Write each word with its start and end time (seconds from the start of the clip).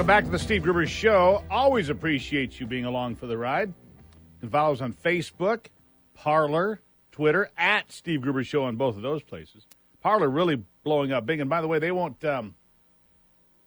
Welcome 0.00 0.06
back 0.06 0.24
to 0.24 0.30
the 0.30 0.38
Steve 0.38 0.62
Gruber 0.62 0.86
Show. 0.86 1.44
Always 1.50 1.90
appreciate 1.90 2.58
you 2.58 2.66
being 2.66 2.86
along 2.86 3.16
for 3.16 3.26
the 3.26 3.36
ride. 3.36 3.68
You 3.68 4.40
can 4.40 4.48
follow 4.48 4.72
us 4.72 4.80
on 4.80 4.94
Facebook, 4.94 5.66
Parler, 6.14 6.80
Twitter, 7.12 7.50
at 7.58 7.92
Steve 7.92 8.22
Gruber 8.22 8.42
Show 8.42 8.64
on 8.64 8.76
both 8.76 8.96
of 8.96 9.02
those 9.02 9.22
places. 9.22 9.66
Parler 10.00 10.30
really 10.30 10.64
blowing 10.84 11.12
up 11.12 11.26
big. 11.26 11.38
And 11.38 11.50
by 11.50 11.60
the 11.60 11.68
way, 11.68 11.78
they 11.78 11.92
won't, 11.92 12.24
um, 12.24 12.54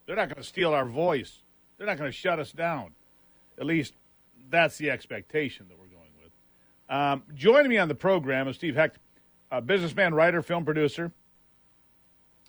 they're 0.07 0.15
not 0.15 0.27
going 0.27 0.41
to 0.41 0.43
steal 0.43 0.73
our 0.73 0.85
voice. 0.85 1.37
They're 1.77 1.85
not 1.85 1.99
going 1.99 2.09
to 2.09 2.17
shut 2.17 2.39
us 2.39 2.51
down. 2.51 2.93
At 3.59 3.67
least 3.67 3.93
that's 4.49 4.79
the 4.79 4.89
expectation 4.89 5.67
that 5.69 5.77
we're 5.77 5.85
going 5.85 6.09
with. 6.19 6.31
Um, 6.89 7.23
joining 7.35 7.69
me 7.69 7.77
on 7.77 7.89
the 7.89 7.95
program 7.95 8.47
is 8.47 8.55
Steve 8.55 8.73
Hecht, 8.73 8.97
a 9.51 9.61
businessman, 9.61 10.15
writer, 10.15 10.41
film 10.41 10.65
producer. 10.65 11.11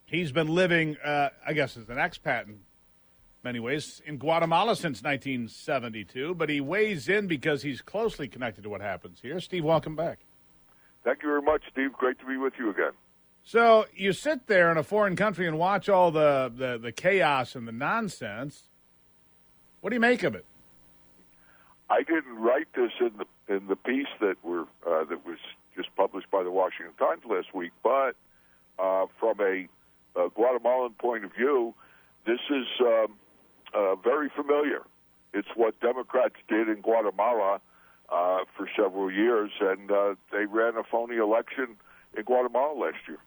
He's 0.06 0.32
been 0.32 0.48
living, 0.48 0.96
uh, 1.04 1.28
I 1.46 1.52
guess, 1.52 1.76
as 1.76 1.90
an 1.90 1.96
expat 1.96 2.46
in 2.46 2.60
many 3.44 3.60
ways, 3.60 4.02
in 4.06 4.16
Guatemala 4.18 4.74
since 4.74 5.02
1972, 5.02 6.34
but 6.34 6.48
he 6.48 6.60
weighs 6.60 7.08
in 7.08 7.26
because 7.26 7.62
he's 7.62 7.82
closely 7.82 8.26
connected 8.26 8.62
to 8.62 8.70
what 8.70 8.80
happens 8.80 9.20
here. 9.20 9.38
Steve, 9.40 9.64
welcome 9.64 9.94
back. 9.94 10.20
Thank 11.04 11.22
you 11.22 11.28
very 11.28 11.42
much, 11.42 11.62
Steve. 11.70 11.92
Great 11.92 12.18
to 12.20 12.26
be 12.26 12.36
with 12.36 12.54
you 12.58 12.70
again. 12.70 12.92
So 13.44 13.84
you 13.94 14.14
sit 14.14 14.46
there 14.46 14.70
in 14.72 14.78
a 14.78 14.82
foreign 14.82 15.16
country 15.16 15.46
and 15.46 15.58
watch 15.58 15.88
all 15.88 16.10
the, 16.10 16.50
the, 16.54 16.78
the 16.78 16.92
chaos 16.92 17.54
and 17.54 17.68
the 17.68 17.72
nonsense. 17.72 18.70
What 19.82 19.90
do 19.90 19.96
you 19.96 20.00
make 20.00 20.22
of 20.22 20.34
it? 20.34 20.46
I 21.90 22.02
didn't 22.02 22.36
write 22.38 22.68
this 22.74 22.90
in 23.00 23.10
the 23.18 23.26
in 23.46 23.66
the 23.66 23.76
piece 23.76 24.08
that 24.20 24.42
were 24.42 24.62
uh, 24.86 25.04
that 25.04 25.26
was 25.26 25.38
just 25.76 25.94
published 25.96 26.30
by 26.30 26.42
the 26.42 26.50
Washington 26.50 26.94
Times 26.98 27.22
last 27.28 27.54
week, 27.54 27.72
but 27.82 28.16
uh, 28.78 29.06
from 29.20 29.38
a, 29.40 29.68
a, 30.18 30.30
Guatemalan 30.30 30.92
point 30.98 31.24
of 31.24 31.34
view, 31.34 31.74
this 32.26 32.40
is 32.50 32.66
um, 32.80 33.14
uh, 33.74 33.96
very 33.96 34.28
familiar. 34.30 34.82
It's 35.32 35.48
what 35.56 35.78
Democrats 35.80 36.36
did 36.48 36.68
in 36.68 36.80
Guatemala 36.80 37.60
uh, 38.08 38.38
for 38.56 38.68
several 38.76 39.10
years, 39.10 39.50
and 39.60 39.90
uh, 39.90 40.14
they 40.30 40.46
ran 40.46 40.76
a 40.76 40.84
phony 40.84 41.16
election 41.16 41.76
in 42.16 42.22
Guatemala 42.24 42.78
last 42.78 42.98
year. 43.08 43.18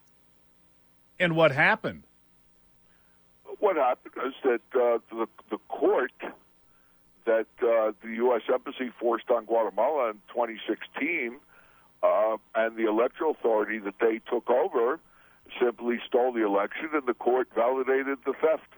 And 1.19 1.35
what 1.35 1.51
happened? 1.51 2.03
What 3.59 3.75
happened 3.75 4.13
is 4.25 4.33
that 4.43 4.79
uh, 4.79 4.99
the 5.09 5.27
the 5.49 5.57
court 5.67 6.11
that 7.25 7.47
uh, 7.61 7.91
the 8.01 8.13
U.S. 8.15 8.41
Embassy 8.51 8.91
forced 8.99 9.29
on 9.29 9.45
Guatemala 9.45 10.11
in 10.11 10.21
2016 10.29 11.35
uh, 12.01 12.37
and 12.55 12.77
the 12.77 12.87
electoral 12.87 13.31
authority 13.31 13.79
that 13.79 13.95
they 13.99 14.21
took 14.29 14.49
over 14.49 14.99
simply 15.59 15.99
stole 16.07 16.31
the 16.31 16.45
election, 16.45 16.89
and 16.93 17.05
the 17.05 17.13
court 17.13 17.49
validated 17.55 18.19
the 18.25 18.33
theft. 18.33 18.71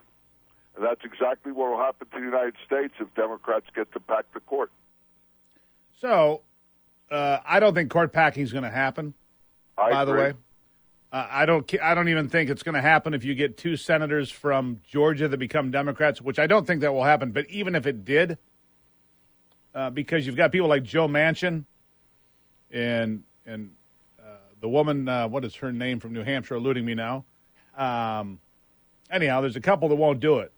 And 0.79 0.87
that's 0.87 1.03
exactly 1.03 1.51
what 1.51 1.71
will 1.71 1.77
happen 1.77 2.07
to 2.07 2.19
the 2.19 2.25
United 2.25 2.53
States 2.65 2.93
if 3.01 3.13
Democrats 3.13 3.65
get 3.75 3.91
to 3.91 3.99
pack 3.99 4.23
the 4.33 4.39
court. 4.39 4.71
So, 5.99 6.39
uh, 7.11 7.39
I 7.45 7.59
don't 7.59 7.73
think 7.73 7.91
court 7.91 8.13
packing 8.13 8.43
is 8.43 8.53
going 8.53 8.63
to 8.63 8.69
happen. 8.69 9.13
I 9.77 9.91
by 9.91 10.03
agree. 10.03 10.13
the 10.13 10.19
way, 10.21 10.33
uh, 11.11 11.27
I 11.29 11.45
don't. 11.45 11.69
I 11.83 11.93
don't 11.95 12.07
even 12.07 12.29
think 12.29 12.49
it's 12.49 12.63
going 12.63 12.75
to 12.75 12.81
happen 12.81 13.13
if 13.13 13.25
you 13.25 13.35
get 13.35 13.57
two 13.57 13.75
senators 13.75 14.31
from 14.31 14.79
Georgia 14.89 15.27
that 15.27 15.37
become 15.37 15.69
Democrats, 15.69 16.21
which 16.21 16.39
I 16.39 16.47
don't 16.47 16.65
think 16.65 16.79
that 16.79 16.93
will 16.93 17.03
happen. 17.03 17.33
But 17.33 17.49
even 17.49 17.75
if 17.75 17.85
it 17.85 18.05
did, 18.05 18.37
uh, 19.75 19.89
because 19.89 20.25
you've 20.25 20.37
got 20.37 20.53
people 20.53 20.69
like 20.69 20.83
Joe 20.83 21.09
Manchin, 21.09 21.65
and 22.71 23.23
and 23.45 23.71
uh, 24.17 24.37
the 24.61 24.69
woman, 24.69 25.09
uh, 25.09 25.27
what 25.27 25.43
is 25.43 25.55
her 25.55 25.73
name 25.73 25.99
from 25.99 26.13
New 26.13 26.23
Hampshire, 26.23 26.55
eluding 26.55 26.85
me 26.85 26.95
now. 26.95 27.25
Um, 27.77 28.39
anyhow, 29.11 29.41
there's 29.41 29.57
a 29.57 29.61
couple 29.61 29.89
that 29.89 29.95
won't 29.95 30.21
do 30.21 30.39
it, 30.39 30.53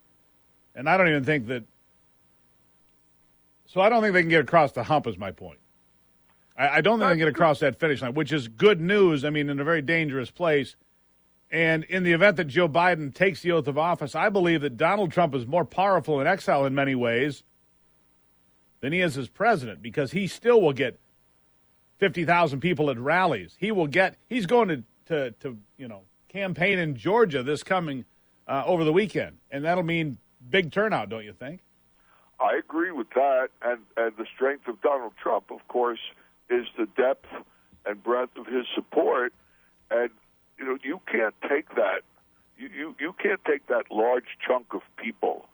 and 0.76 0.90
I 0.90 0.98
don't 0.98 1.08
even 1.08 1.24
think 1.24 1.48
that. 1.48 1.64
So 3.66 3.80
I 3.80 3.90
don't 3.90 4.02
think 4.02 4.14
they 4.14 4.22
can 4.22 4.30
get 4.30 4.42
across 4.42 4.72
the 4.72 4.84
hump. 4.84 5.08
Is 5.08 5.18
my 5.18 5.32
point. 5.32 5.60
I, 6.58 6.78
I 6.78 6.82
don't 6.82 7.00
think 7.00 7.10
they 7.10 7.14
can 7.14 7.20
get 7.20 7.28
across 7.28 7.60
that 7.60 7.80
finish 7.80 8.02
line, 8.02 8.14
which 8.14 8.32
is 8.32 8.48
good 8.48 8.82
news. 8.82 9.26
I 9.26 9.30
mean, 9.30 9.50
in 9.50 9.60
a 9.60 9.64
very 9.64 9.82
dangerous 9.82 10.32
place. 10.32 10.76
And 11.52 11.84
in 11.86 12.04
the 12.04 12.14
event 12.14 12.38
that 12.38 12.46
Joe 12.46 12.70
Biden 12.70 13.14
takes 13.14 13.42
the 13.42 13.52
oath 13.52 13.68
of 13.68 13.78
office, 13.78 14.16
I 14.16 14.30
believe 14.30 14.62
that 14.62 14.78
Donald 14.78 15.12
Trump 15.12 15.36
is 15.36 15.46
more 15.46 15.66
powerful 15.66 16.22
in 16.22 16.28
exile 16.28 16.66
in 16.66 16.74
many 16.74 16.96
ways 16.96 17.44
than 18.80 18.94
he 18.94 19.02
is 19.02 19.18
as 19.18 19.28
president 19.28 19.82
because 19.82 20.12
he 20.12 20.28
still 20.28 20.62
will 20.62 20.74
get 20.74 20.98
50,000 22.00 22.62
people 22.62 22.90
at 22.90 22.98
rallies. 22.98 23.56
He 23.60 23.72
will 23.72 23.88
get, 23.88 24.16
he's 24.30 24.46
going 24.46 24.70
to, 24.70 24.84
to, 25.08 25.32
to 25.42 25.58
you 25.78 25.90
know, 25.90 26.04
campaign 26.30 26.80
in 26.80 26.96
Georgia 26.96 27.44
this 27.44 27.64
coming 27.64 28.06
uh, 28.48 28.64
over 28.66 28.84
the 28.86 28.94
weekend. 28.94 29.38
And 29.52 29.66
that'll 29.66 29.84
mean 29.84 30.18
big 30.50 30.72
turnout, 30.72 31.10
don't 31.10 31.26
you 31.26 31.34
think? 31.34 31.62
I 32.40 32.56
agree 32.58 32.92
with 32.92 33.10
that. 33.12 33.50
And, 33.62 33.80
and 33.98 34.14
the 34.18 34.26
strength 34.34 34.68
of 34.68 34.82
Donald 34.82 35.14
Trump, 35.22 35.52
of 35.52 35.68
course, 35.68 36.00
is 36.50 36.66
the 36.78 36.88
depth 36.98 37.28
and 37.86 38.04
breadth 38.04 38.38
of 38.38 38.48
his 38.48 38.66
support. 38.74 39.34
And, 39.90 40.10
you 40.58 40.66
know, 40.66 40.78
you 40.84 41.00
can't 41.12 41.36
take 41.48 41.76
that. 41.76 42.02
You, 42.58 42.70
you, 42.76 42.96
you 43.00 43.14
can't 43.22 43.44
take 43.46 43.68
that 43.68 43.86
large 43.92 44.38
chunk 44.46 44.74
of 44.74 44.82
people 44.98 45.46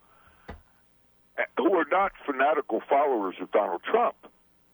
who 1.58 1.74
are 1.75 1.86
not 1.92 2.14
fanatical 2.25 2.81
followers 2.88 3.36
of 3.42 3.52
Donald 3.52 3.81
Trump. 3.84 4.16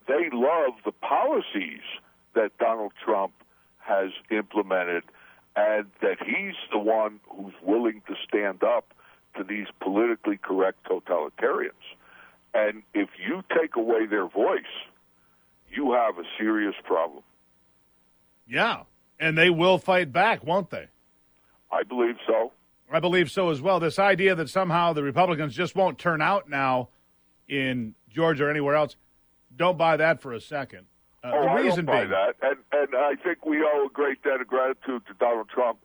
They 0.08 0.30
love 0.32 0.74
the 0.86 0.92
policies 0.92 1.82
that 2.36 2.58
Donald 2.58 2.94
Trump 3.04 3.34
has 3.80 4.12
implemented 4.32 5.04
and 5.56 5.86
that 6.02 6.18
he's 6.26 6.56
the 6.72 6.80
one 6.80 7.20
who's 7.30 7.54
willing 7.62 8.02
to 8.08 8.16
stand 8.28 8.64
up 8.64 8.93
to 9.36 9.44
these 9.44 9.68
politically 9.82 10.38
correct 10.38 10.86
totalitarians. 10.86 11.72
And 12.54 12.84
if 12.94 13.10
you 13.26 13.44
take 13.60 13.76
away 13.76 14.06
their 14.06 14.28
voice, 14.28 14.62
you 15.72 15.94
have 15.94 16.18
a 16.18 16.24
serious 16.38 16.76
problem. 16.84 17.24
Yeah. 18.48 18.84
And 19.20 19.38
they 19.38 19.50
will 19.50 19.78
fight 19.78 20.12
back, 20.12 20.44
won't 20.44 20.70
they? 20.70 20.88
I 21.72 21.84
believe 21.84 22.16
so. 22.28 22.52
I 22.92 23.00
believe 23.00 23.32
so 23.32 23.50
as 23.50 23.62
well. 23.62 23.80
This 23.80 23.98
idea 23.98 24.36
that 24.36 24.50
somehow 24.50 24.94
the 24.94 25.02
Republicans 25.02 25.56
just 25.56 25.76
won't 25.76 25.98
turn 25.98 26.22
out 26.22 26.48
now 26.48 26.90
in 27.48 27.96
Georgia 28.10 28.46
or 28.46 28.50
anywhere 28.50 28.76
else, 28.76 28.96
don't 29.56 29.78
buy 29.78 29.98
that 29.98 30.22
for 30.22 30.34
a 30.34 30.42
second. 30.42 30.86
Uh, 31.24 31.32
oh, 31.34 31.42
the 31.42 31.48
I 31.48 31.62
reason 31.62 31.86
don't 31.86 31.96
buy 31.96 32.02
being, 32.02 32.12
that, 32.12 32.36
and 32.42 32.58
and 32.72 32.96
I 32.96 33.16
think 33.24 33.46
we 33.46 33.64
owe 33.64 33.86
a 33.86 33.90
great 33.92 34.22
debt 34.24 34.42
of 34.42 34.48
gratitude 34.48 35.04
to 35.08 35.14
Donald 35.20 35.48
Trump 35.50 35.80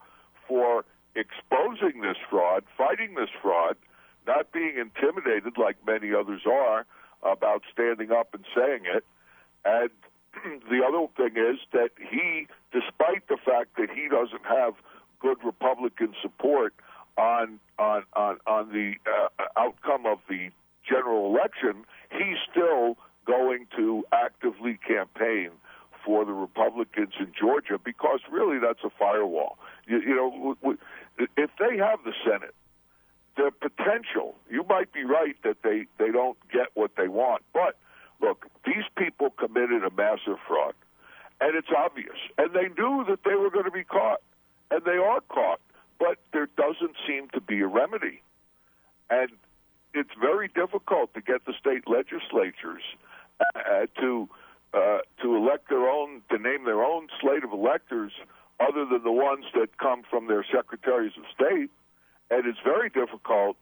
for 0.47 0.85
exposing 1.19 2.01
this 2.01 2.17
fraud, 2.31 2.65
fighting 2.77 3.15
this 3.15 3.31
fraud, 3.43 3.77
not 4.27 4.53
being 4.53 4.77
intimidated 4.79 5.59
like 5.59 5.77
many 5.87 6.15
others 6.15 6.43
are 6.47 6.87
about 7.23 7.63
standing 7.73 8.13
up 8.13 8.33
and 8.35 8.45
saying 8.55 8.83
it, 8.85 9.05
and 9.65 9.91
the 10.71 10.83
other 10.87 11.07
thing 11.17 11.37
is 11.37 11.59
that 11.73 11.91
he, 11.99 12.47
despite 12.73 13.27
the 13.29 13.37
fact 13.45 13.77
that 13.77 13.89
he 13.91 14.09
doesn't 14.09 14.45
have 14.45 14.75
good 15.21 15.39
Republican 15.45 16.15
support 16.23 16.75
on 17.17 17.59
on 17.79 18.05
on, 18.15 18.39
on 18.47 18.73
the 18.73 18.95
uh, 19.07 19.45
outcome 19.57 20.07
of 20.07 20.19
the 20.29 20.51
general 20.89 21.27
election, 21.27 21.85
he's 22.11 22.39
still 22.51 22.97
going 23.27 23.67
to 23.77 24.05
actively 24.13 24.79
campaign 24.87 25.51
for 26.05 26.25
the 26.25 26.33
Republicans 26.33 27.13
in 27.19 27.31
Georgia 27.39 27.79
because 27.83 28.21
really 28.31 28.59
that's 28.59 28.83
a 28.85 28.91
firewall. 28.99 29.59
You, 29.87 30.01
you 30.01 30.15
know, 30.15 30.77
if 31.37 31.51
they 31.59 31.77
have 31.79 32.01
the 32.05 32.13
Senate, 32.25 32.55
the 33.37 33.51
potential, 33.61 34.35
you 34.51 34.65
might 34.69 34.93
be 34.93 35.05
right 35.05 35.37
that 35.45 35.63
they, 35.63 35.87
they 35.99 36.11
don't 36.11 36.37
get 36.53 36.69
what 36.75 36.93
they 36.97 37.09
want. 37.09 37.43
But 37.53 37.77
look, 38.21 38.47
these 38.65 38.85
people 38.97 39.31
committed 39.31 39.85
a 39.85 39.91
massive 39.91 40.39
fraud, 40.47 40.75
and 41.41 41.57
it's 41.57 41.69
obvious. 41.77 42.17
And 42.37 42.53
they 42.53 42.69
knew 42.81 43.05
that 43.09 43.21
they 43.25 43.35
were 43.35 43.51
going 43.51 43.65
to 43.65 43.71
be 43.71 43.85
caught, 43.85 44.21
and 44.71 44.83
they 44.85 44.99
are 44.99 45.21
caught. 45.29 45.61
But 45.99 46.19
there 46.33 46.49
doesn't 46.57 46.97
seem 47.07 47.29
to 47.31 47.41
be 47.41 47.61
a 47.61 47.67
remedy. 47.67 48.23
And 49.11 49.31
it's 49.95 50.11
very 50.21 50.49
difficult 50.49 51.15
to 51.15 51.21
get 51.21 51.45
the 51.45 51.55
state 51.59 51.89
legislatures 51.89 52.83
uh, 53.57 53.87
to 54.01 54.29
uh, 54.75 54.99
to 55.23 55.35
elect 55.35 55.71
their 55.71 55.89
own, 55.89 56.21
to 56.31 56.39
name 56.39 56.65
their 56.65 56.83
own 56.85 57.09
slate 57.21 57.43
of 57.43 57.53
electors, 57.53 58.13
other 58.61 58.85
than 58.85 59.03
the 59.03 59.13
ones 59.13 59.45
that 59.55 59.77
come 59.79 60.03
from 60.09 60.27
their 60.27 60.45
secretaries 60.53 61.13
of 61.17 61.25
state, 61.35 61.71
and 62.31 62.47
it's 62.47 62.59
very 62.65 62.91
difficult 62.91 63.57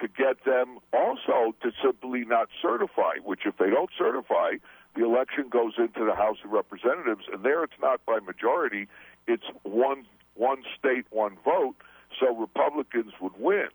to 0.00 0.08
get 0.08 0.44
them 0.44 0.78
also 0.92 1.54
to 1.62 1.70
simply 1.84 2.24
not 2.24 2.48
certify. 2.62 3.16
Which, 3.22 3.40
if 3.44 3.56
they 3.58 3.70
don't 3.70 3.90
certify, 3.98 4.56
the 4.96 5.04
election 5.04 5.48
goes 5.50 5.74
into 5.78 6.04
the 6.04 6.14
House 6.14 6.38
of 6.44 6.50
Representatives, 6.52 7.24
and 7.32 7.44
there 7.44 7.64
it's 7.64 7.80
not 7.82 8.04
by 8.06 8.18
majority; 8.20 8.88
it's 9.26 9.44
one 9.62 10.06
one 10.34 10.62
state, 10.78 11.04
one 11.10 11.36
vote. 11.44 11.76
So 12.18 12.34
Republicans 12.34 13.12
would 13.20 13.38
win. 13.38 13.68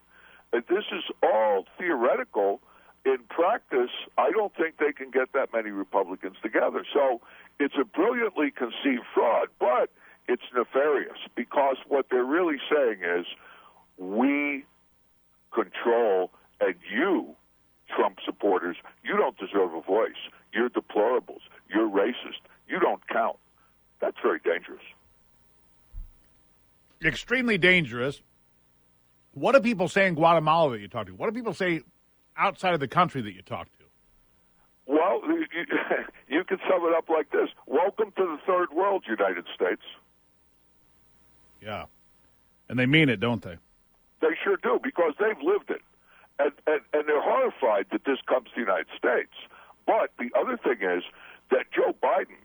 And 0.51 0.63
this 0.69 0.85
is 0.91 1.03
all 1.21 1.65
theoretical 1.77 2.61
in 3.05 3.17
practice, 3.29 3.91
I 4.17 4.31
don't 4.31 4.53
think 4.55 4.77
they 4.77 4.91
can 4.91 5.11
get 5.11 5.31
that 5.33 5.53
many 5.53 5.69
Republicans 5.69 6.37
together. 6.41 6.83
So 6.91 7.21
it's 7.59 7.75
a 7.79 7.85
brilliantly 7.85 8.51
conceived 8.51 9.05
fraud, 9.13 9.49
but 9.59 9.91
it's 10.27 10.43
nefarious 10.55 11.17
because 11.35 11.77
what 11.87 12.07
they're 12.09 12.23
really 12.23 12.57
saying 12.69 12.99
is 13.03 13.25
we 13.97 14.65
control 15.53 16.31
and 16.59 16.75
you, 16.91 17.35
Trump 17.95 18.17
supporters, 18.25 18.77
you 19.03 19.15
don't 19.17 19.37
deserve 19.37 19.73
a 19.73 19.81
voice. 19.81 20.11
You're 20.53 20.69
deplorables. 20.69 21.41
You're 21.69 21.89
racist. 21.89 22.41
You 22.67 22.79
don't 22.79 23.05
count. 23.07 23.37
That's 23.99 24.17
very 24.21 24.39
dangerous. 24.43 24.81
Extremely 27.03 27.57
dangerous. 27.57 28.21
What 29.33 29.53
do 29.53 29.59
people 29.59 29.87
say 29.87 30.07
in 30.07 30.15
Guatemala 30.15 30.71
that 30.71 30.81
you 30.81 30.87
talk 30.87 31.07
to? 31.07 31.13
What 31.13 31.27
do 31.27 31.33
people 31.33 31.53
say 31.53 31.81
outside 32.37 32.73
of 32.73 32.79
the 32.79 32.87
country 32.87 33.21
that 33.21 33.33
you 33.33 33.41
talk 33.41 33.67
to? 33.77 33.85
Well, 34.87 35.21
you, 35.27 35.45
you, 36.29 36.43
can 36.43 36.57
sum 36.69 36.83
it 36.83 36.95
up 36.95 37.09
like 37.09 37.31
this 37.31 37.49
Welcome 37.67 38.11
to 38.17 38.23
the 38.23 38.37
third 38.47 38.71
world, 38.73 39.03
United 39.07 39.45
States. 39.53 39.81
Yeah. 41.65 41.85
And 42.69 42.77
they 42.77 42.85
mean 42.85 43.09
it, 43.09 43.19
don't 43.19 43.41
they? 43.41 43.57
They 44.21 44.35
sure 44.43 44.57
do, 44.57 44.79
because 44.81 45.13
they've 45.19 45.41
lived 45.43 45.71
it. 45.71 45.81
And, 46.37 46.51
and, 46.67 46.81
and 46.93 47.07
they're 47.07 47.21
horrified 47.21 47.87
that 47.91 48.05
this 48.05 48.19
comes 48.27 48.49
to 48.49 48.55
the 48.55 48.61
United 48.61 48.87
States. 48.97 49.33
But 49.87 50.11
the 50.19 50.29
other 50.37 50.57
thing 50.57 50.87
is 50.87 51.03
that 51.51 51.71
Joe 51.75 51.95
Biden 52.03 52.37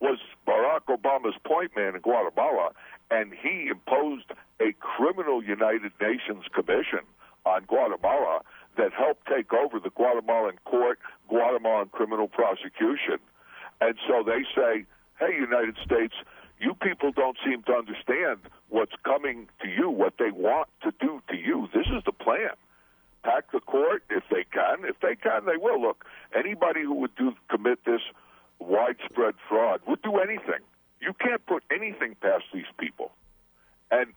was 0.00 0.18
Barack 0.46 0.86
Obama's 0.88 1.36
point 1.44 1.72
man 1.76 1.94
in 1.96 2.00
Guatemala, 2.00 2.70
and 3.10 3.32
he 3.32 3.68
imposed 3.68 4.30
a 4.60 4.72
criminal 4.80 5.42
United 5.42 5.92
Nations 6.00 6.44
commission 6.52 7.00
on 7.44 7.64
Guatemala 7.64 8.42
that 8.76 8.92
helped 8.92 9.26
take 9.26 9.52
over 9.52 9.80
the 9.80 9.90
Guatemalan 9.90 10.58
court, 10.64 10.98
Guatemalan 11.28 11.88
criminal 11.88 12.28
prosecution. 12.28 13.18
And 13.80 13.94
so 14.06 14.22
they 14.22 14.42
say, 14.54 14.84
hey, 15.18 15.34
United 15.34 15.76
States, 15.84 16.14
you 16.60 16.74
people 16.74 17.12
don't 17.12 17.36
seem 17.44 17.62
to 17.64 17.72
understand 17.72 18.40
what's 18.68 18.92
coming 19.04 19.48
to 19.62 19.68
you, 19.68 19.90
what 19.90 20.14
they 20.18 20.30
want 20.30 20.68
to 20.82 20.92
do 21.00 21.22
to 21.28 21.36
you. 21.36 21.68
This 21.74 21.86
is 21.86 22.02
the 22.04 22.12
plan. 22.12 22.50
Pack 23.22 23.50
the 23.52 23.60
court 23.60 24.02
if 24.10 24.24
they 24.30 24.44
can. 24.50 24.84
If 24.84 25.00
they 25.00 25.16
can, 25.16 25.44
they 25.44 25.56
will. 25.56 25.80
Look, 25.80 26.04
anybody 26.36 26.82
who 26.82 26.94
would 26.94 27.14
do 27.16 27.32
commit 27.48 27.84
this 27.84 28.00
widespread 28.58 29.34
fraud 29.48 29.80
would 29.86 30.02
do 30.02 30.18
anything. 30.18 30.62
You 31.00 31.12
can't 31.20 31.44
put 31.46 31.62
anything 31.70 32.16
past 32.20 32.44
these 32.52 32.70
people. 32.78 33.12
And 33.90 34.12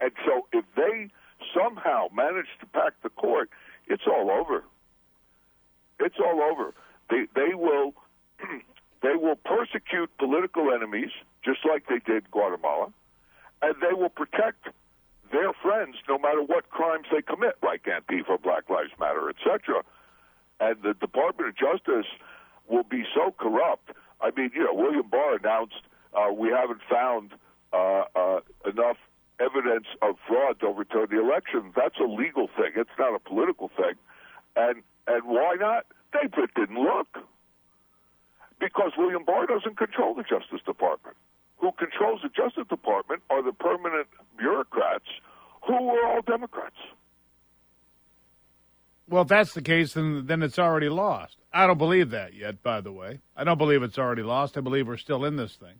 and 0.00 0.12
so 0.24 0.46
if 0.52 0.64
they 0.76 1.08
somehow 1.54 2.06
manage 2.14 2.46
to 2.60 2.66
pack 2.66 2.92
the 3.02 3.10
court, 3.10 3.50
it's 3.86 4.04
all 4.06 4.30
over. 4.30 4.64
It's 6.00 6.16
all 6.18 6.40
over. 6.40 6.74
They 7.10 7.26
they 7.34 7.54
will 7.54 7.94
will 9.24 9.36
persecute 9.36 10.10
political 10.18 10.72
enemies 10.72 11.10
just 11.44 11.60
like 11.64 11.86
they 11.88 11.98
did 12.04 12.24
in 12.24 12.30
Guatemala, 12.30 12.92
and 13.62 13.74
they 13.80 13.94
will 13.94 14.10
protect 14.10 14.68
their 15.32 15.52
friends 15.62 15.96
no 16.08 16.18
matter 16.18 16.42
what 16.42 16.68
crimes 16.70 17.06
they 17.10 17.22
commit, 17.22 17.56
like 17.62 17.84
Antifa, 17.84 18.40
Black 18.42 18.68
Lives 18.68 18.92
Matter, 19.00 19.30
etc. 19.30 19.82
And 20.60 20.76
the 20.82 20.94
Department 20.94 21.48
of 21.48 21.56
Justice 21.56 22.06
will 22.68 22.84
be 22.84 23.04
so 23.14 23.34
corrupt. 23.38 23.90
I 24.20 24.30
mean, 24.36 24.50
you 24.54 24.64
know, 24.64 24.74
William 24.74 25.08
Barr 25.08 25.36
announced 25.36 25.82
uh, 26.12 26.32
we 26.32 26.48
haven't 26.50 26.80
found 26.88 27.32
uh, 27.72 28.04
uh, 28.14 28.40
enough 28.68 28.98
evidence 29.40 29.86
of 30.02 30.16
fraud 30.28 30.60
to 30.60 30.66
overturn 30.66 31.08
the 31.10 31.20
election. 31.20 31.72
That's 31.74 31.98
a 31.98 32.04
legal 32.04 32.48
thing. 32.56 32.72
It's 32.76 32.96
not 32.98 33.14
a 33.14 33.18
political 33.18 33.70
thing. 33.76 33.94
And 34.56 34.82
and 35.06 35.22
why 35.24 35.56
not? 35.58 35.86
They 36.12 36.28
didn't 36.28 36.78
look 36.78 37.18
because 38.64 38.92
William 38.96 39.24
Barr 39.24 39.46
doesn't 39.46 39.76
control 39.76 40.14
the 40.14 40.22
Justice 40.22 40.60
Department. 40.64 41.16
Who 41.58 41.72
controls 41.72 42.20
the 42.22 42.28
Justice 42.28 42.66
Department 42.68 43.22
are 43.30 43.42
the 43.42 43.52
permanent 43.52 44.08
bureaucrats 44.38 45.06
who 45.66 45.74
are 45.74 46.06
all 46.06 46.22
Democrats. 46.22 46.76
Well, 49.08 49.22
if 49.22 49.28
that's 49.28 49.52
the 49.52 49.62
case, 49.62 49.92
then 49.94 50.26
then 50.26 50.42
it's 50.42 50.58
already 50.58 50.88
lost. 50.88 51.36
I 51.52 51.66
don't 51.66 51.78
believe 51.78 52.10
that 52.10 52.34
yet. 52.34 52.62
By 52.62 52.80
the 52.80 52.92
way, 52.92 53.20
I 53.36 53.44
don't 53.44 53.58
believe 53.58 53.82
it's 53.82 53.98
already 53.98 54.22
lost. 54.22 54.56
I 54.56 54.60
believe 54.60 54.88
we're 54.88 54.96
still 54.96 55.24
in 55.24 55.36
this 55.36 55.56
thing. 55.56 55.76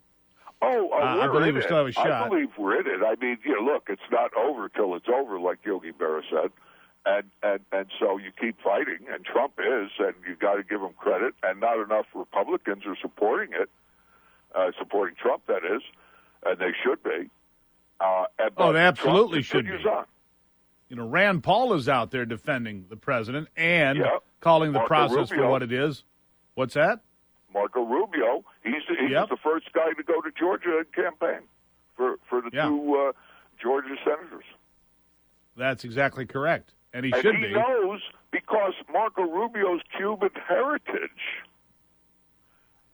Oh, 0.63 0.91
uh, 0.93 1.21
I 1.23 1.27
believe 1.27 1.55
we 1.55 1.63
still 1.63 1.79
have 1.79 1.87
a 1.87 1.93
shot. 1.93 2.11
I 2.11 2.29
believe 2.29 2.49
we're 2.59 2.81
in 2.81 2.87
it. 2.87 3.05
I 3.05 3.17
mean, 3.21 3.39
you 3.45 3.55
know, 3.55 3.73
look, 3.73 3.85
it's 3.89 4.09
not 4.11 4.35
over 4.37 4.69
till 4.69 4.95
it's 4.95 5.09
over, 5.09 5.39
like 5.39 5.59
Yogi 5.65 5.93
Berra 5.93 6.23
said, 6.31 6.51
and 7.06 7.25
and 7.43 7.61
and 7.73 7.87
so 7.99 8.19
you 8.19 8.31
keep 8.39 8.61
fighting, 8.62 9.06
and 9.12 9.25
Trump 9.25 9.55
is, 9.59 9.91
and 9.99 10.15
you 10.27 10.35
got 10.37 10.55
to 10.55 10.62
give 10.62 10.81
him 10.81 10.93
credit, 10.99 11.35
and 11.43 11.61
not 11.61 11.79
enough 11.79 12.06
Republicans 12.15 12.85
are 12.87 12.97
supporting 13.01 13.53
it, 13.55 13.69
uh, 14.55 14.71
supporting 14.79 15.15
Trump, 15.17 15.43
that 15.47 15.65
is, 15.65 15.83
and 16.45 16.59
they 16.59 16.73
should 16.83 17.03
be. 17.03 17.31
Uh, 18.01 18.25
and, 18.39 18.51
oh, 18.56 18.73
they 18.73 18.81
absolutely 18.81 19.43
Trump 19.43 19.67
should 19.67 19.83
be. 19.83 19.89
On. 19.89 20.05
You 20.89 20.97
know, 20.97 21.09
Rand 21.09 21.43
Paul 21.43 21.73
is 21.75 21.89
out 21.89 22.11
there 22.11 22.27
defending 22.27 22.87
the 22.89 22.97
president 22.97 23.49
and 23.57 23.99
Yep. 23.99 24.23
calling 24.41 24.73
the 24.73 24.81
Marco 24.81 24.89
process 24.89 25.31
for 25.31 25.49
what 25.49 25.62
it 25.62 25.73
is. 25.73 26.05
What's 26.55 26.75
that? 26.75 27.00
Marco 27.53 27.83
Rubio, 27.85 28.45
he's 28.62 28.83
he's 28.89 29.11
Yep. 29.11 29.29
the 29.29 29.37
first 29.37 29.73
guy 29.73 29.93
to 29.93 30.03
go 30.03 30.21
to 30.21 30.31
Georgia 30.39 30.79
and 30.79 30.93
campaign 30.93 31.41
for 31.97 32.17
for 32.29 32.41
the 32.43 32.50
Yeah. 32.53 32.67
two 32.69 32.97
uh, 32.97 33.12
Georgia 33.61 33.95
senators. 34.05 34.45
That's 35.57 35.85
exactly 35.85 36.27
correct, 36.27 36.75
and 36.94 37.05
he 37.05 37.12
and 37.12 37.20
should 37.20 37.35
he 37.35 37.49
be. 37.49 37.52
knows 37.52 38.00
because 38.31 38.73
Marco 38.91 39.23
Rubio's 39.23 39.81
Cuban 39.96 40.31
heritage 40.49 41.44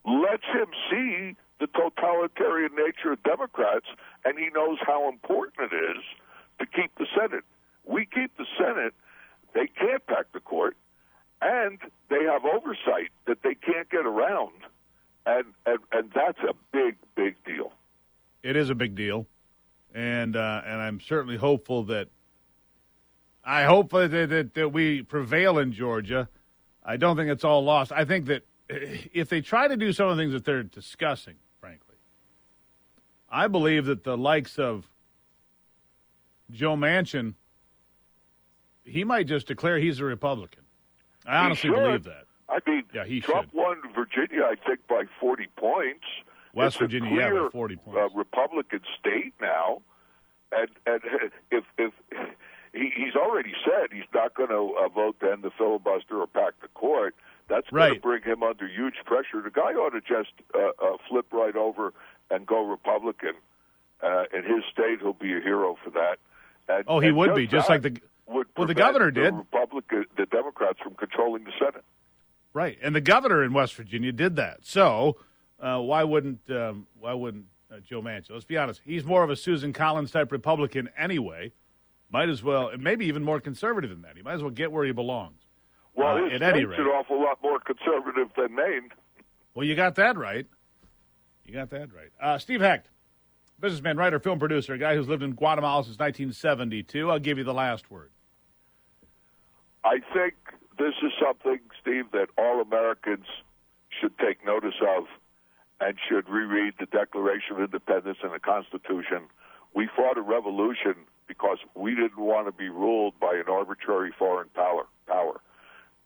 lets 0.05 0.45
him 0.45 0.67
see 0.91 1.37
the 1.61 1.67
totalitarian 1.69 2.73
nature 2.75 3.13
of 3.13 3.23
Democrats, 3.23 3.87
and 4.25 4.39
he 4.39 4.49
knows 4.55 4.79
how 4.85 5.09
important 5.09 5.71
it 5.73 5.77
is 5.77 6.03
to 6.59 6.67
keep 6.67 6.91
the 6.97 7.07
Senate. 7.15 7.45
We 7.85 8.07
keep 8.07 8.35
the 8.39 8.47
Senate, 8.59 8.95
they 9.55 9.67
can't 9.67 10.05
pack 10.07 10.33
the 10.33 10.41
court, 10.41 10.77
and 11.43 11.79
they 12.09 12.25
have 12.25 12.45
oversight 12.45 13.11
that 13.27 13.43
they 13.43 13.55
can't 13.55 13.91
get 13.91 14.07
around, 14.07 14.55
and 15.27 15.45
and, 15.67 15.79
and 15.93 16.11
that's 16.15 16.39
a 16.39 16.55
big, 16.73 16.97
big 17.15 17.37
deal. 17.45 17.73
It 18.43 18.57
is 18.57 18.71
a 18.71 18.75
big 18.75 18.95
deal, 18.95 19.27
and 19.95 20.37
uh, 20.37 20.63
and 20.65 20.81
I'm 20.81 21.01
certainly 21.01 21.37
hopeful 21.37 21.83
that 21.85 22.09
I 23.51 23.65
hope 23.65 23.91
that, 23.91 24.11
that 24.13 24.55
that 24.55 24.69
we 24.69 25.03
prevail 25.03 25.59
in 25.59 25.73
Georgia. 25.73 26.29
I 26.85 26.97
don't 26.97 27.17
think 27.17 27.31
it's 27.31 27.43
all 27.43 27.65
lost. 27.65 27.91
I 27.91 28.05
think 28.05 28.27
that 28.27 28.47
if 28.69 29.29
they 29.29 29.41
try 29.41 29.67
to 29.67 29.77
do 29.77 29.93
some 29.93 30.09
of 30.09 30.17
the 30.17 30.23
things 30.23 30.33
that 30.33 30.45
they're 30.45 30.63
discussing, 30.63 31.35
frankly, 31.61 31.97
I 33.29 33.49
believe 33.49 33.87
that 33.87 34.05
the 34.05 34.17
likes 34.17 34.57
of 34.57 34.89
Joe 36.53 36.77
Manchin, 36.77 37.35
he 38.85 39.03
might 39.03 39.27
just 39.27 39.49
declare 39.49 39.79
he's 39.79 39.99
a 39.99 40.05
Republican. 40.05 40.63
I 41.27 41.45
honestly 41.45 41.71
believe 41.71 42.05
that. 42.05 42.27
I 42.49 42.59
mean, 42.69 42.85
Yeah, 42.95 43.05
he 43.05 43.21
Trump 43.21 43.51
should. 43.51 43.59
won 43.59 43.77
Virginia, 43.95 44.45
I 44.45 44.55
think, 44.65 44.81
by 44.89 45.05
40 45.21 45.49
points. 45.57 46.05
West 46.55 46.77
It's 46.77 46.77
a 46.77 46.85
Virginia, 46.85 47.11
yeah, 47.11 47.25
by 47.27 47.31
clear, 47.31 47.51
40 47.51 47.77
points. 47.77 47.99
Uh, 48.01 48.09
Republican 48.17 48.81
state 48.99 49.35
now, 49.41 49.83
and 50.53 50.69
and 50.87 51.01
if 51.51 51.65
if 51.79 51.93
he, 52.73 52.91
he's 52.95 53.15
already 53.17 53.53
said 53.65 53.89
he's 53.93 54.05
not 54.15 54.35
going 54.35 54.49
to 54.51 54.75
uh, 54.85 54.89
vote 54.89 55.19
to 55.21 55.31
end 55.33 55.43
the 55.43 55.51
filibuster 55.57 56.21
or 56.21 56.27
pack 56.27 56.55
the 56.63 56.69
court, 56.69 57.15
that's 57.49 57.69
going 57.71 57.95
to 57.95 58.01
bring 58.01 58.23
him 58.23 58.43
under 58.43 58.67
huge 58.69 58.95
pressure. 59.05 59.43
The 59.43 59.51
guy 59.51 59.73
ought 59.73 59.91
to 59.91 60.01
just 60.01 60.31
uh, 60.55 60.69
uh, 60.85 60.97
flip 61.09 61.27
right 61.33 61.57
over 61.57 61.93
and 62.31 62.47
go 62.47 62.65
Republican. 62.65 63.33
Uh, 64.03 64.25
in 64.33 64.45
his 64.45 64.65
state, 64.73 65.01
he'll 65.01 65.13
be 65.13 65.37
a 65.37 65.41
hero 65.41 65.77
for 65.85 65.91
that. 65.91 66.17
And, 66.69 66.85
Oh, 66.87 67.01
he 67.01 67.11
would 67.11 67.35
be, 67.35 67.47
just 67.47 67.69
like 67.69 67.83
the- 67.83 68.01
would 68.27 68.47
well, 68.57 68.67
the 68.67 68.75
governor 68.75 69.11
did. 69.11 69.35
Republican, 69.35 70.07
the 70.17 70.27
Democrats 70.27 70.79
from 70.83 70.95
controlling 70.95 71.45
the 71.45 71.53
Senate. 71.59 71.85
Right, 72.53 72.79
and 72.83 72.95
the 72.95 73.01
governor 73.01 73.43
in 73.45 73.53
West 73.53 73.75
Virginia 73.75 74.13
did 74.13 74.37
that. 74.37 74.59
So 74.63 75.17
uh, 75.61 75.79
why 75.81 76.05
wouldn't 76.05 76.41
um, 76.51 76.87
why 76.99 77.13
wouldn't 77.13 77.45
uh, 77.73 77.81
Joe 77.81 78.01
Manchin? 78.03 78.31
Let's 78.31 78.45
be 78.45 78.57
honest. 78.57 78.81
He's 78.85 79.05
more 79.05 79.23
of 79.23 79.31
a 79.31 79.37
Susan 79.37 79.73
Collins 79.73 80.11
type 80.13 80.33
Republican 80.33 80.89
anyway. 80.97 81.53
Might 82.11 82.29
as 82.29 82.43
well, 82.43 82.69
and 82.69 82.83
maybe 82.83 83.07
even 83.07 83.23
more 83.23 83.41
conservative 83.41 83.91
than 83.91 84.03
that. 84.03 84.17
He 84.17 84.23
might 84.23 84.35
as 84.35 84.43
well 84.43 84.51
get 84.51 84.73
where 84.73 84.85
he 84.85 84.93
belongs. 84.93 85.41
Well, 85.95 86.25
Uh, 86.25 86.29
at 86.31 86.43
any 86.43 86.65
rate. 86.65 86.81
an 86.81 86.87
awful 86.87 87.21
lot 87.23 87.41
more 87.43 87.61
conservative 87.61 88.29
than 88.37 88.55
Maine. 88.55 88.91
Well, 89.55 89.67
you 89.67 89.75
got 89.77 89.95
that 89.97 90.17
right. 90.17 90.47
You 91.45 91.53
got 91.55 91.71
that 91.71 91.93
right. 91.93 92.11
Uh, 92.21 92.39
Steve 92.39 92.61
Hecht, 92.61 92.89
businessman, 93.61 93.97
writer, 93.97 94.19
film 94.19 94.39
producer, 94.39 94.75
a 94.75 94.79
guy 94.79 94.95
who's 94.95 95.09
lived 95.09 95.23
in 95.23 95.33
Guatemala 95.35 95.85
since 95.85 95.99
1972. 95.99 97.11
I'll 97.11 97.19
give 97.19 97.39
you 97.39 97.45
the 97.45 97.55
last 97.55 97.91
word. 97.91 98.11
I 99.85 100.01
think 100.13 100.35
this 100.79 100.95
is 101.03 101.13
something, 101.21 101.61
Steve, 101.81 102.11
that 102.13 102.29
all 102.39 102.61
Americans 102.61 103.27
should 103.89 104.17
take 104.19 104.45
notice 104.45 104.75
of 104.97 105.05
and 105.81 105.97
should 106.09 106.29
reread 106.29 106.75
the 106.79 106.87
Declaration 106.87 107.53
of 107.57 107.61
Independence 107.61 108.19
and 108.23 108.33
the 108.33 108.39
Constitution. 108.39 109.25
We 109.75 109.87
fought 109.97 110.19
a 110.19 110.23
revolution 110.23 110.95
because 111.31 111.59
we 111.77 111.95
didn't 111.95 112.19
want 112.19 112.49
to 112.49 112.53
be 112.53 112.69
ruled 112.69 113.15
by 113.21 113.37
an 113.37 113.45
arbitrary 113.49 114.11
foreign 114.19 114.49
power. 114.49 114.89
Power. 115.07 115.41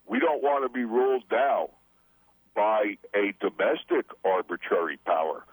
We 0.06 0.20
don't 0.20 0.42
want 0.42 0.66
to 0.66 0.68
be 0.68 0.84
ruled 0.84 1.24
now 1.32 1.70
by 2.54 2.98
a 3.14 3.32
domestic 3.40 4.04
arbitrary 4.22 4.98
power. 5.06 5.46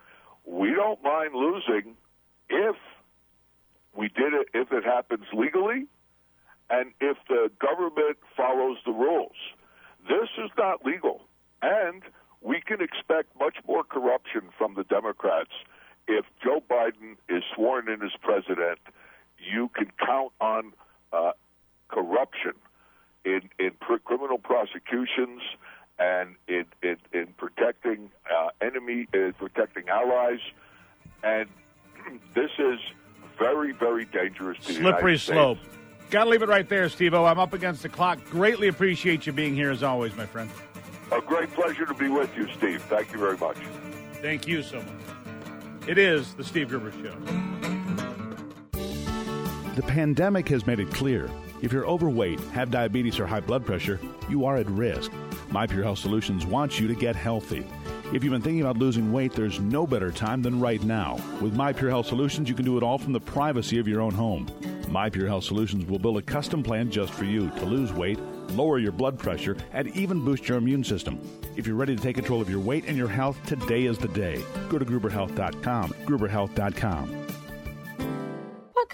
We 0.43 0.71
don't 0.71 1.01
mind 1.01 1.35
losing 1.35 1.95
if 2.49 2.75
we 3.95 4.09
did 4.09 4.33
it 4.33 4.47
if 4.53 4.73
it 4.73 4.83
happens 4.83 5.23
legally 5.31 5.85
and 6.69 6.91
if 6.99 7.15
the 7.29 7.49
government 7.57 8.17
follows 8.35 8.77
the 8.85 8.91
rules. 8.91 9.37
This 10.03 10.27
is 10.37 10.51
not 10.57 10.85
legal. 10.85 11.21
And 11.61 12.03
we 12.41 12.59
can 12.59 12.81
expect 12.81 13.39
much 13.39 13.55
more 13.65 13.85
corruption 13.85 14.49
from 14.57 14.73
the 14.75 14.83
Democrats 14.83 15.51
if 16.09 16.25
Joe 16.43 16.61
Biden 16.69 17.15
is 17.29 17.43
sworn 17.55 17.87
in 17.87 18.01
as 18.01 18.11
president 18.21 18.79
you 19.41 19.69
can 19.75 19.91
count 20.03 20.31
on 20.39 20.73
uh, 21.13 21.31
corruption 21.89 22.53
in 23.25 23.49
in 23.59 23.71
pr- 23.79 23.97
criminal 24.03 24.37
prosecutions 24.37 25.41
and 25.99 26.35
in 26.47 26.65
in, 26.81 26.97
in 27.13 27.27
protecting 27.37 28.11
uh, 28.31 28.49
enemy, 28.61 29.07
uh, 29.13 29.31
protecting 29.37 29.89
allies, 29.89 30.39
and 31.23 31.49
this 32.33 32.51
is 32.57 32.79
very 33.37 33.71
very 33.71 34.05
dangerous. 34.05 34.57
To 34.65 34.73
Slippery 34.73 35.17
slope. 35.17 35.57
Got 36.09 36.25
to 36.25 36.29
leave 36.29 36.41
it 36.41 36.49
right 36.49 36.67
there, 36.67 36.89
Steve 36.89 37.13
O. 37.13 37.23
I'm 37.23 37.39
up 37.39 37.53
against 37.53 37.83
the 37.83 37.89
clock. 37.89 38.19
Greatly 38.25 38.67
appreciate 38.67 39.25
you 39.25 39.31
being 39.31 39.55
here 39.55 39.71
as 39.71 39.81
always, 39.81 40.13
my 40.17 40.25
friend. 40.25 40.49
A 41.09 41.21
great 41.21 41.49
pleasure 41.53 41.85
to 41.85 41.93
be 41.93 42.09
with 42.09 42.35
you, 42.35 42.51
Steve. 42.57 42.81
Thank 42.83 43.13
you 43.13 43.19
very 43.19 43.37
much. 43.37 43.55
Thank 44.21 44.45
you 44.45 44.61
so 44.61 44.77
much. 44.77 45.87
It 45.87 45.97
is 45.97 46.33
the 46.33 46.43
Steve 46.43 46.67
Gruber 46.67 46.91
Show. 46.91 47.50
The 49.75 49.83
pandemic 49.83 50.49
has 50.49 50.67
made 50.67 50.79
it 50.79 50.91
clear 50.91 51.29
if 51.61 51.71
you're 51.71 51.85
overweight, 51.85 52.39
have 52.51 52.71
diabetes, 52.71 53.19
or 53.19 53.27
high 53.27 53.39
blood 53.39 53.65
pressure, 53.65 53.99
you 54.29 54.45
are 54.45 54.57
at 54.57 54.69
risk. 54.69 55.11
My 55.49 55.67
Pure 55.67 55.83
Health 55.83 55.99
Solutions 55.99 56.45
wants 56.45 56.79
you 56.79 56.87
to 56.87 56.95
get 56.95 57.15
healthy. 57.15 57.65
If 58.11 58.23
you've 58.23 58.31
been 58.31 58.41
thinking 58.41 58.61
about 58.61 58.77
losing 58.77 59.13
weight, 59.13 59.33
there's 59.33 59.59
no 59.59 59.85
better 59.85 60.11
time 60.11 60.41
than 60.41 60.59
right 60.59 60.81
now. 60.83 61.19
With 61.39 61.53
My 61.53 61.71
Pure 61.71 61.91
Health 61.91 62.07
Solutions, 62.07 62.49
you 62.49 62.55
can 62.55 62.65
do 62.65 62.77
it 62.77 62.83
all 62.83 62.97
from 62.97 63.13
the 63.13 63.19
privacy 63.19 63.77
of 63.77 63.87
your 63.87 64.01
own 64.01 64.13
home. 64.13 64.47
My 64.89 65.09
Pure 65.09 65.27
Health 65.27 65.43
Solutions 65.43 65.85
will 65.85 65.99
build 65.99 66.17
a 66.17 66.21
custom 66.21 66.63
plan 66.63 66.89
just 66.89 67.13
for 67.13 67.25
you 67.25 67.49
to 67.51 67.65
lose 67.65 67.93
weight, 67.93 68.19
lower 68.49 68.79
your 68.79 68.91
blood 68.91 69.19
pressure, 69.19 69.55
and 69.71 69.87
even 69.95 70.25
boost 70.25 70.49
your 70.49 70.57
immune 70.57 70.83
system. 70.83 71.19
If 71.55 71.67
you're 71.67 71.75
ready 71.75 71.95
to 71.95 72.01
take 72.01 72.15
control 72.15 72.41
of 72.41 72.49
your 72.49 72.59
weight 72.59 72.85
and 72.87 72.97
your 72.97 73.07
health, 73.07 73.37
today 73.45 73.85
is 73.85 73.99
the 73.99 74.09
day. 74.09 74.43
Go 74.67 74.79
to 74.79 74.85
gruberhealth.com. 74.85 75.91
gruberhealth.com. 75.91 77.40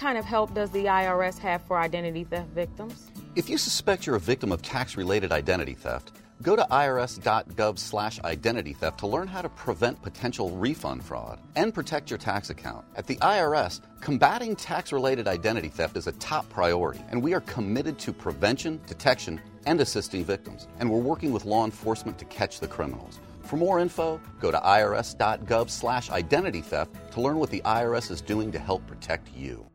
What 0.07 0.13
kind 0.13 0.23
of 0.23 0.25
help 0.25 0.53
does 0.53 0.71
the 0.71 0.85
IRS 0.85 1.37
have 1.39 1.61
for 1.63 1.77
identity 1.77 2.23
theft 2.23 2.47
victims? 2.51 3.11
If 3.35 3.49
you 3.49 3.57
suspect 3.57 4.07
you're 4.07 4.15
a 4.15 4.21
victim 4.21 4.53
of 4.53 4.61
tax-related 4.61 5.33
identity 5.33 5.73
theft, 5.73 6.13
go 6.41 6.55
to 6.55 6.65
irs.gov/identity 6.71 8.71
theft 8.71 8.99
to 8.99 9.05
learn 9.05 9.27
how 9.27 9.41
to 9.41 9.49
prevent 9.49 10.01
potential 10.01 10.51
refund 10.51 11.03
fraud 11.03 11.41
and 11.57 11.73
protect 11.73 12.09
your 12.09 12.17
tax 12.17 12.49
account. 12.49 12.85
At 12.95 13.05
the 13.05 13.17
IRS, 13.17 13.81
combating 13.99 14.55
tax-related 14.55 15.27
identity 15.27 15.67
theft 15.67 15.97
is 15.97 16.07
a 16.07 16.13
top 16.13 16.47
priority, 16.47 17.03
and 17.09 17.21
we 17.21 17.33
are 17.33 17.41
committed 17.41 17.99
to 17.99 18.13
prevention, 18.13 18.79
detection, 18.87 19.41
and 19.65 19.81
assisting 19.81 20.23
victims. 20.23 20.69
And 20.79 20.89
we're 20.89 20.99
working 20.99 21.33
with 21.33 21.43
law 21.43 21.65
enforcement 21.65 22.17
to 22.19 22.23
catch 22.23 22.61
the 22.61 22.67
criminals. 22.69 23.19
For 23.41 23.57
more 23.57 23.79
info, 23.79 24.21
go 24.39 24.51
to 24.51 24.57
irs.gov/identity 24.59 26.61
theft 26.61 26.95
to 27.11 27.19
learn 27.19 27.39
what 27.39 27.49
the 27.49 27.61
IRS 27.65 28.09
is 28.09 28.21
doing 28.21 28.53
to 28.53 28.59
help 28.59 28.87
protect 28.87 29.35
you. 29.35 29.69